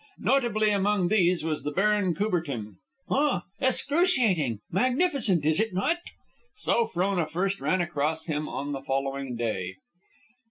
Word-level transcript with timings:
Notably 0.17 0.71
among 0.71 1.09
these 1.09 1.43
was 1.43 1.61
the 1.61 1.69
Baron 1.69 2.15
Courbertin. 2.15 2.77
"Ah! 3.07 3.43
Excruciating! 3.59 4.57
Magnificent! 4.71 5.45
Is 5.45 5.59
it 5.59 5.75
not?" 5.75 5.99
So 6.55 6.87
Frona 6.87 7.27
first 7.27 7.61
ran 7.61 7.81
across 7.81 8.25
him 8.25 8.49
on 8.49 8.71
the 8.71 8.81
following 8.81 9.35
day. 9.35 9.75